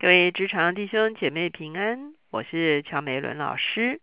[0.00, 4.00] 各位职场弟兄姐妹平安，我是乔美伦老师。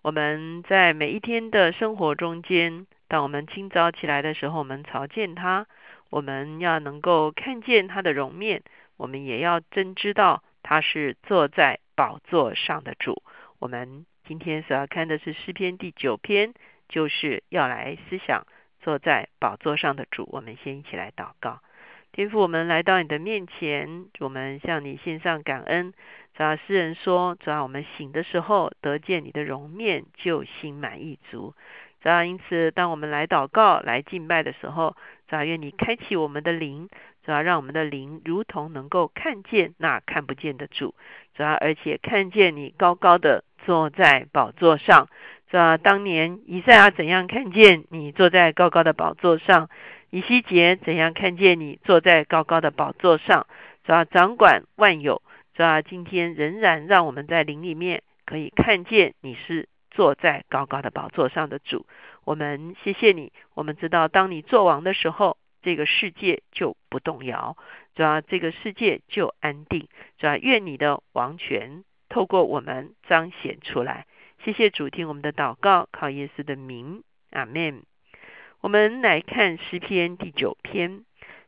[0.00, 5.66] 我们在每一天的生活中间，当我们清早起来的时候，我们朝见他，
[6.10, 8.62] 我们要能够看见他的容面，
[8.96, 13.24] 我们也要真知道他是坐在宝座上的主。
[13.58, 16.54] 我们今天所要看的是诗篇第九篇，
[16.88, 18.46] 就是要来思想
[18.80, 20.28] 坐在宝座上的主。
[20.30, 21.60] 我们先一起来祷告。
[22.14, 25.94] 天父，我们来到你的面前，我们向你献上感恩。
[26.36, 31.54] 主要诗人说，主要我们醒的时候得见你的容面，就心满意足。
[32.02, 34.94] 主要因此，当我们来祷告、来敬拜的时候，
[35.26, 36.90] 主要愿你开启我们的灵，
[37.24, 40.94] 主要让我们的灵如同能够看见那看不见的主。
[41.34, 45.08] 主要而且看见你高高的坐在宝座上。
[45.50, 49.70] 主要当年以赛亚怎样看见你坐在高高的宝座上？
[50.12, 53.46] 以西结怎样看见你坐在高高的宝座上，
[53.82, 55.22] 主要掌管万有，
[55.54, 61.86] 主要今天仍然让我们在灵里面可以看见你是坐在高高的宝座上的主。
[62.24, 67.56] 我们谢谢你，我们知道当你做王的时候，这个世界就不动摇，
[67.94, 69.88] 主要这个世界就安定。
[70.18, 74.04] 主要愿你的王权透过我们彰显出来。
[74.44, 77.82] 谢谢主，听我们的祷告，靠耶稣的名，阿门。
[78.62, 81.04] 我们来看诗篇第九篇。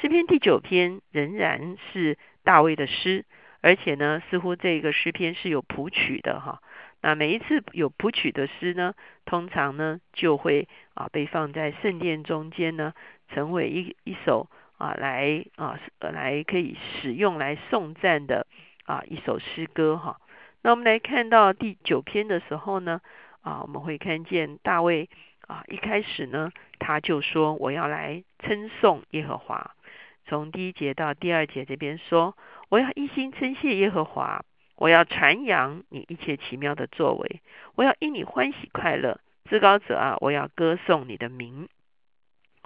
[0.00, 3.24] 诗篇第九篇仍然是大卫的诗，
[3.60, 6.60] 而且呢，似乎这个诗篇是有谱曲的哈。
[7.02, 12.92] 那每一次有谱曲的诗呢，通常呢就会啊被放在圣殿中间呢，
[13.32, 18.48] 成为一一首啊来啊来可以使用来颂赞的
[18.84, 20.20] 啊一首诗歌哈。
[20.60, 23.00] 那我们来看到第九篇的时候呢，
[23.42, 25.08] 啊我们会看见大卫。
[25.46, 29.74] 啊，一开始呢，他就说我要来称颂耶和华。
[30.26, 32.36] 从第一节到第二节这边说，
[32.68, 37.40] 我要一心称谢耶和华，我要传扬你一切奇妙的作为，
[37.76, 39.20] 我要因你欢喜快乐。
[39.48, 41.68] 至高者啊，我要歌颂你的名。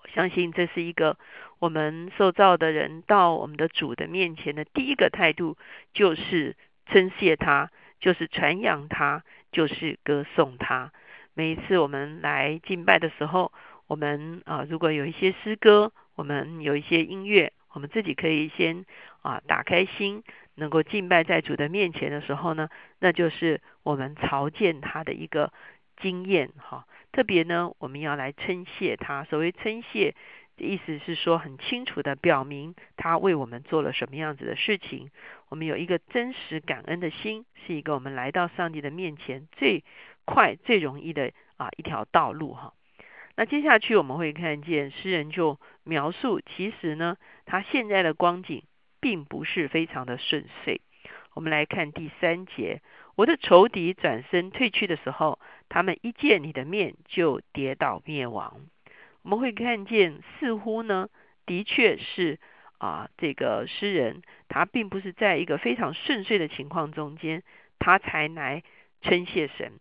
[0.02, 1.18] 我相信这是一个
[1.58, 5.58] 我们受造的人到我们的主的面前的第一个态度，
[5.92, 7.70] 就是称谢他，
[8.00, 10.90] 就是传扬他，就是歌颂他。
[11.40, 13.50] 每一次我们来敬拜的时候，
[13.86, 18.84] 我们啊，如果有一些诗歌，我们有一些音乐，我们自己可以先
[19.22, 20.22] 啊打开心，
[20.56, 22.68] 能够敬拜在主的面前的时候呢，
[22.98, 25.50] 那就是我们朝见他的一个
[25.96, 26.86] 经验哈。
[27.10, 29.24] 特别呢，我们要来称谢他。
[29.24, 30.14] 所谓称谢
[30.58, 35.10] 的意思是说，很清楚的表明他为我们做了什么样子的事情。
[35.48, 39.84] 我们有一个真实感恩的心，是一个我们来到上帝的面前最。
[40.32, 42.72] 快最容易的啊一条道路哈，
[43.34, 48.62] 那接下去我们会看见诗人就描述，其实呢他现在的光景
[49.00, 50.80] 并不是非常的顺遂。
[51.34, 52.80] 我们来看第三节，
[53.16, 58.60] 我的仇敌转身退去的时候，他们一见你的面就跌倒灭亡。
[59.22, 61.08] 我们会看见，似乎呢
[61.44, 62.38] 的确是
[62.78, 67.42] 啊这个诗人他并不是在一个非常顺遂的情况中间，
[67.80, 68.62] 他才来
[69.02, 69.72] 称谢神。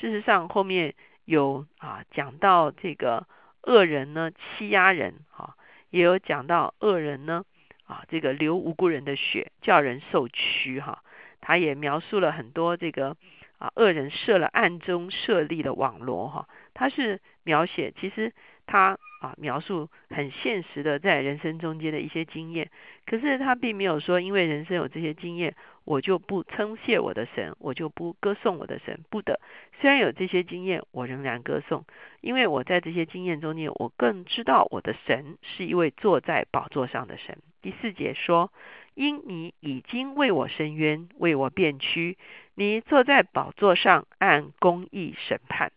[0.00, 0.94] 事实上，后面
[1.24, 3.26] 有啊讲到这个
[3.62, 5.56] 恶人呢欺压人，哈，
[5.90, 7.44] 也有讲到恶人呢
[7.86, 11.02] 啊这个流无辜人的血，叫人受屈，哈。
[11.40, 13.16] 他也描述了很多这个
[13.58, 16.48] 啊恶人设了暗中设立的网络，哈。
[16.74, 18.32] 他是描写，其实
[18.66, 22.70] 他啊描述很现实的在人生中间的一些经验，
[23.06, 25.54] 可是他并没有说，因为人生有这些经验。
[25.86, 29.38] 我就不称谢我的神，我就不歌颂我的神，不的。
[29.82, 31.84] 虽然有这些经验，我仍然歌颂，
[32.22, 37.36] 因为我在这些经验中间，我更知道我的神是一位坐在宝座上的神。
[37.60, 38.50] 第四节说
[38.96, 42.16] ：“因你已经为我伸冤，为我辩屈，
[42.54, 45.70] 你坐在宝座上按公义审判。”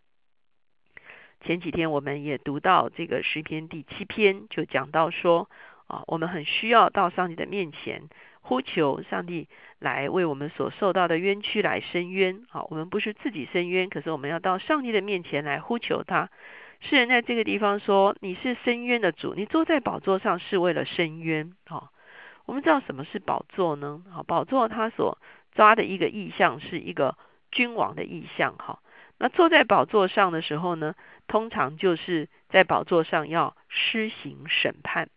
[1.48, 5.50] 前几天我们也读到这个诗篇第七篇，就讲到说
[5.88, 8.10] 啊，我们很需要到上帝的面前。
[8.42, 9.48] 呼求上帝
[9.80, 16.30] 来为我们所受到的冤屈来伸冤，好，我们不是自己伸冤，可是我们要到上帝的面前来呼求他。
[16.82, 21.94] 诗人在这个地方说：“你是伸冤的主，你坐在宝座上是为了伸冤。”好，
[22.46, 24.04] 我们知道什么是宝座呢？
[24.12, 25.18] 好，宝座它所
[25.54, 27.18] 抓的一个意象是一个
[27.54, 28.56] 君王的意象。
[28.58, 28.80] 哈，
[29.20, 30.96] 那坐在宝座上的时候呢，
[31.28, 35.10] 通常就是在宝座上要施行审判。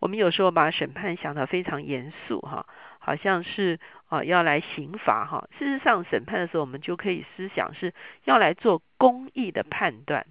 [0.00, 2.66] 我们有时候把审判想得非常严肃，哈，
[2.98, 3.78] 好像是
[4.08, 5.48] 啊要来刑罚，哈。
[5.58, 10.26] 事实上，审判的时候，我们就可以思想是要来做公义的判断。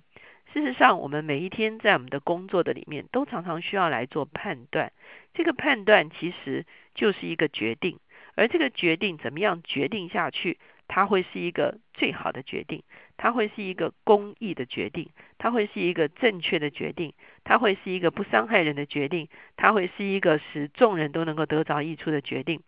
[0.53, 4.91] 事实上，我们每一天在我们的工作的里面，都常常需要来做判断。
[5.33, 7.99] 这个判断其实就是一个决定，
[8.35, 10.59] 而这个决定怎么样决定下去，
[10.95, 12.84] 它会是一个最好的决定，
[13.18, 15.10] 它会是一个公益的决定，
[15.40, 22.62] 它会是一个正确的决定，它会是一个不伤害人的决定，它会是一个使众人都能够得着益处的决定。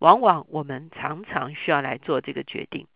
[0.00, 2.88] 往往我们常常需要来做这个决定，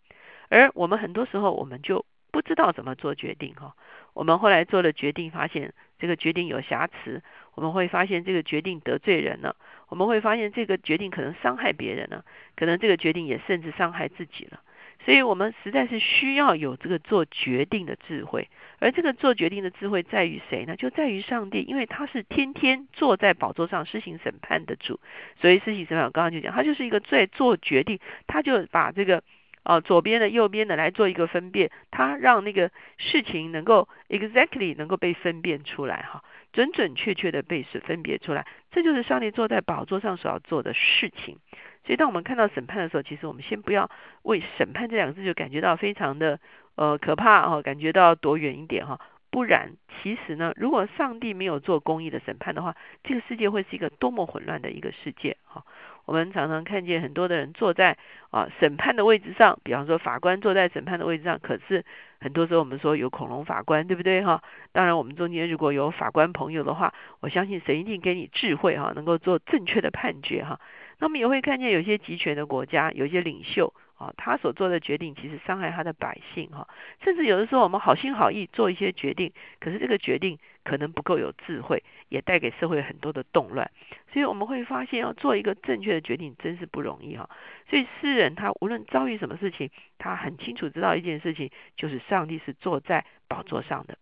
[0.48, 3.76] 而我们很多时候我们就不知道怎么做决定哈。
[4.14, 7.22] 我们后来做了决定，发现这个决定有瑕疵，
[7.54, 9.54] 我们会发现这个决定得罪人了，
[9.86, 12.24] 我们会发现这个决定可能伤害别人了，
[12.56, 14.60] 可能这个决定也甚至伤害自己了。
[15.04, 20.76] 所以我们实在是需要有这个做决定的智慧，而这个做决定的智慧在于谁呢？
[20.76, 25.00] 就在于上帝，因为他是天天坐在宝座上施行审判的主，
[25.40, 29.22] 所以施行审判，我刚刚就讲，他就是一个在做决定，他就把这个
[29.64, 36.22] 啊左边的、右边的来做一个分辨，他让那个事情能够 exactly 能够被分辨出来，哈，
[36.52, 41.38] 准准确确的被是分别出来，这就是上帝坐在宝座上所要做的事情。
[41.84, 43.90] 所以，当我们看到审判的时候，其实我们先不要
[44.22, 46.38] 为审判这两个字就感觉到非常的
[46.76, 49.00] 呃可怕哦，感觉到躲远一点哈。
[49.30, 55.64] 不然，其实呢，如果上帝没有做公义的审判的话，这个世界会是一个多么混乱的一个世界哈。
[56.04, 57.96] 我们常常看见很多的人坐在
[58.30, 61.84] 啊审判的位置上，比方说法官坐在审判的位置上，可是
[62.20, 64.42] 很多时候我们说有恐龙法官，对不对哈？
[64.72, 70.60] 当然，我们中间如果有法官朋友的话，我相信神一定给你智慧哈，能够做正确的判决哈。
[71.02, 76.68] 那么也会看见有些集权的国家，有些领袖啊，他所做的决定其实伤害他的百姓哈，
[77.02, 83.68] 甚至有的时候我们好心好意做一些决定，可是这个决定可能不够有智慧，也带给社会很多的动乱。
[84.12, 87.28] 所以我们会发现，要做一个正确的决定真是不容易哈。
[87.68, 93.98] 所以诗人他无论遭遇什么事情，他很清楚知道一件事情，就是上帝是坐在宝座上的。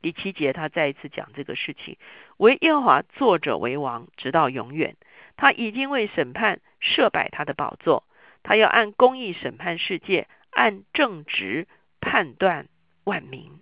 [0.00, 1.98] 第七节他再一次讲这个事情，
[2.38, 4.96] 为耶和华作者为王，直到永远。
[5.36, 8.04] 他已经为审判设摆他的宝座，
[8.42, 11.66] 他要按公义审判世界，按正直
[12.00, 12.68] 判断
[13.04, 13.60] 万民。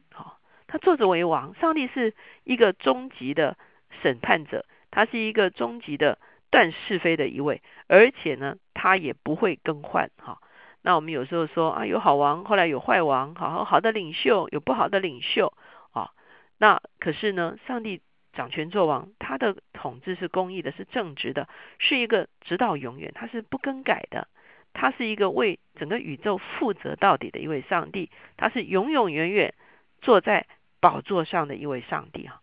[0.67, 3.57] 他坐着为王，上帝是一个终极的
[4.03, 6.19] 审判者，他是一个终极的
[6.51, 10.11] 断是非的一位，而且呢，他也不会更换。
[10.17, 10.39] 哈，
[10.83, 15.53] 那我们有时候说啊，有好王，后来有坏王，好好的领袖，有不好的领袖
[15.93, 16.11] 啊，
[16.59, 18.01] 那可是呢，上帝。
[18.35, 21.49] 掌权作王，他的统治是公义的，是正直的，
[21.79, 24.29] 是一个直到永远，他是不更改的，
[24.73, 29.55] 他是一个为整个宇宙负责到底的一位上帝，他是永永远远
[30.01, 30.47] 坐在
[30.81, 32.41] 宝座上的一位上帝啊！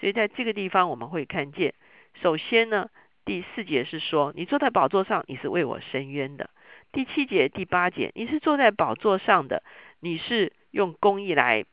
[0.00, 1.74] 所以在这个地方我们会看见，
[2.22, 2.90] 首先呢，
[3.24, 6.46] 第四节是说你坐在宝座上，你是为我伸冤的；
[6.90, 9.62] 第七节、第八节，你是坐在宝座上的，
[10.00, 11.64] 你是用公义来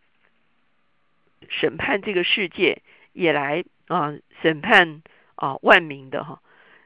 [1.50, 2.82] 审判这个世界。
[3.14, 5.02] 也来啊审判
[5.36, 6.42] 啊万民的哈，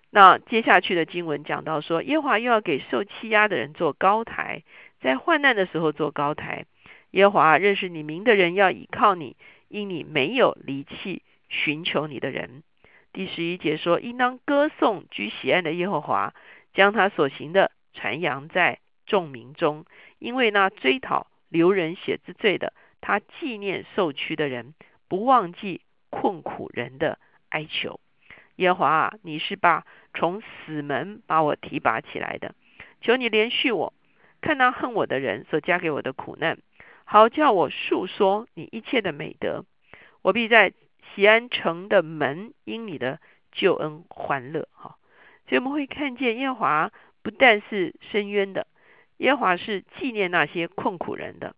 [0.09, 4.63] 那接下去的经文讲到说，耶和华又要给受欺压的人做高台，
[5.01, 6.65] 在患难的时候做高台。
[7.11, 9.37] 耶和华认识你名的人要倚靠你，
[9.67, 12.63] 因你没有离弃寻求你的人。
[13.13, 16.33] 第十一节说，应当歌颂居喜安的耶和华，
[16.73, 19.85] 将他所行的传扬在众民中，
[20.19, 24.73] 因为那追讨流人血之罪的，他纪念受屈的人，
[25.07, 25.81] 不忘记。
[26.15, 27.19] 困苦人的
[27.49, 27.99] 哀求，
[28.55, 32.55] 耶和华啊，你是把从死门把我提拔起来的，
[33.01, 33.93] 求你连续我，
[34.39, 36.57] 看那恨我的人所加给我的苦难，
[37.03, 39.65] 好叫我述说你一切的美德，
[40.21, 40.71] 我必在
[41.13, 43.19] 喜安城的门因你的
[43.51, 44.69] 救恩欢乐。
[44.71, 44.95] 哈，
[45.49, 46.91] 所以我们会看见耶和华
[47.21, 48.67] 不但是深渊的，
[49.17, 51.55] 耶和华是纪念那些困苦人的，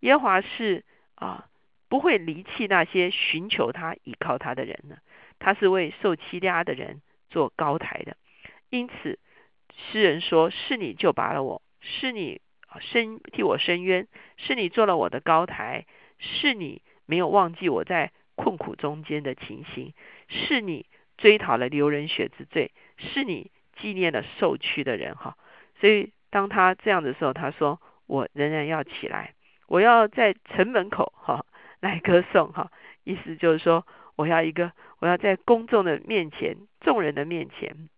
[0.00, 0.84] 耶和华是
[1.16, 1.44] 啊。
[1.90, 4.96] 不会离弃那些寻求他、依靠他的人呢？
[5.40, 8.16] 他是为受欺压的人做高台的。
[8.70, 9.18] 因此，
[9.74, 12.40] 诗人说：“是你救拔了我，是你
[12.78, 14.06] 伸替我伸冤，
[14.36, 15.84] 是你做了我的高台，
[16.18, 19.92] 是你没有忘记我在困苦中间的情形，
[20.28, 20.86] 是你
[21.18, 25.36] 追讨了流人血之罪，是你纪念了受屈的人。”哈，
[25.80, 29.34] 所以当他这样的时候，他说：“我仍然要起来，
[29.66, 31.44] 我要在城门口。”哈。
[31.82, 32.70] 来歌颂哈，
[33.04, 37.88] 意思就是说，我要一个，我要在公众的面前、众人的面前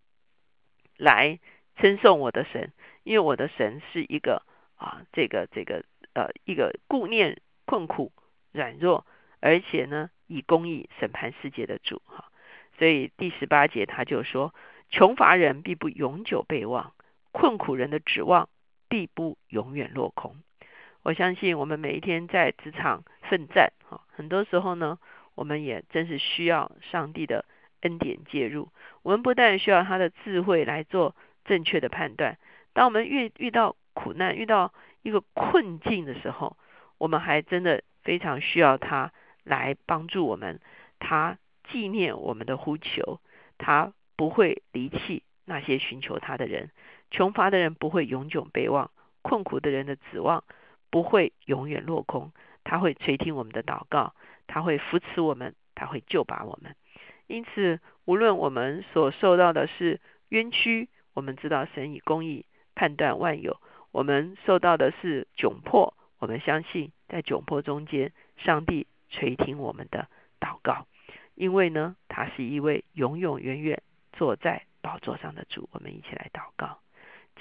[0.97, 1.39] 来
[1.75, 2.71] 称颂我的神，
[3.03, 4.43] 因为我的神是一个
[4.75, 8.13] 啊，这个这个呃，一个顾念困苦
[8.53, 9.05] 软弱，
[9.41, 12.31] 而且呢，以公义审判世界的主哈。
[12.77, 14.53] 所以第十八节他就说，
[14.89, 16.93] 穷乏人必不永久被忘，
[17.31, 18.47] 困苦人的指望
[18.87, 20.37] 必不永远落空。
[21.03, 24.97] 我相信我们每一天在职场奋战，哈，很多时候呢，
[25.35, 27.45] 我们也真是需要上帝的
[27.81, 28.69] 恩典介入。
[29.01, 32.37] 我们不但需要他的智慧来做正确的判断。
[32.71, 36.55] 当我们遇遇到苦难、遇到一个困境的时候，
[36.97, 39.11] 我们还真的非常需要他
[39.43, 40.61] 来帮助我们。
[40.99, 41.37] 他
[41.69, 43.19] 纪念我们的呼求，
[43.57, 46.71] 他不会离弃那些寻求他的人。
[47.11, 48.89] 穷乏的人不会永久被忘，
[49.21, 50.45] 困苦的人的指望
[50.93, 52.31] 不会永远落空。
[52.63, 54.13] 他会垂听我们的祷告，
[54.45, 56.75] 他会扶持我们，他会救拔我们。
[57.25, 62.45] 因此，无论我们所受到的是冤屈，我们知道神以公义
[62.75, 63.53] 判断万有；
[63.91, 70.07] 我们受到的是窘迫，我们相信在窘迫中间，上帝垂听我们的
[70.39, 70.85] 祷告。
[71.33, 73.81] 因为呢，他是一位永永远远
[74.11, 75.67] 坐在宝座上的主。
[75.71, 76.77] 我们一起来祷告。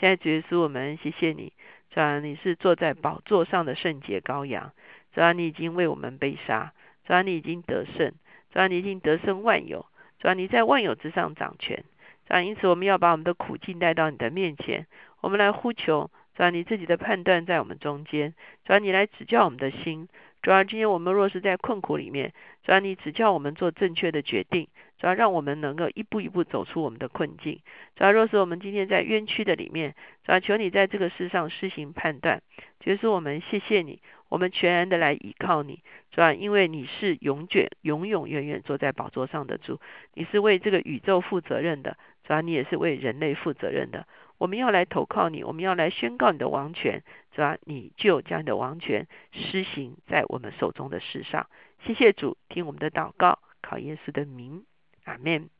[0.00, 1.52] 亲爱的主耶稣，我们谢谢你，
[1.94, 4.72] 主啊，你是坐在宝座上的圣洁羔羊。
[5.14, 6.70] 主啊，你已经为我们被杀；
[7.06, 8.12] 主啊，你已经得胜；
[8.50, 9.84] 主啊，你已经得胜万有；
[10.18, 11.84] 主啊，你在万有之上掌权。
[12.26, 14.86] 主啊，因此我们要把我们的苦境带到你的面前，
[15.20, 16.10] 我们来呼求。
[16.34, 18.32] 主啊，你自己的判断在我们中间；
[18.64, 20.08] 主啊，你来指教我们的心。
[20.40, 22.32] 主啊，今天我们若是在困苦里面，
[22.64, 24.66] 主啊，你指教我们做正确的决定。
[25.02, 27.58] 主要让我们能够一步一步走出我们的困境。
[27.96, 32.40] 主要若是我们今天在冤屈的里面，主要求你在这个世上施行判断。
[32.78, 35.82] 就是我们谢谢你，我们全然的来依靠你。
[36.12, 39.80] 主要因为你是永远、永永远远坐在宝座上的主，
[40.14, 41.96] 你是为这个宇宙负责任的。
[42.22, 44.06] 主要你也是为人类负责任的。
[44.38, 47.02] 我们要来投靠你，我们要来宣告你的王权。
[47.34, 51.48] 主要你就将你的王权施行在我们手中的事上。
[51.84, 54.62] 谢谢主，听我们的祷告，考耶稣的名。
[55.04, 55.50] 阿门。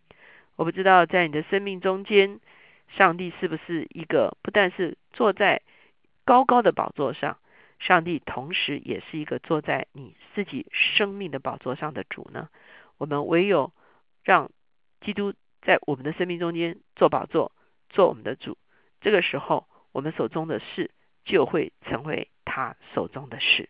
[0.57, 2.41] 我不知道在你的生命中间，
[2.89, 5.63] 上帝是不是一个不但是坐在
[6.25, 7.39] 高高的宝座上，
[7.79, 12.49] 上帝同时也是一个坐在你自己生命的宝座上的主呢？
[12.99, 13.73] 我们唯有
[14.23, 14.51] 让
[15.01, 17.53] 基督在我们的生命中间做宝座，
[17.89, 18.57] 做我们的主。
[19.01, 20.93] 这个时候，我们手中的事
[21.25, 23.69] 就会成为他手中的事。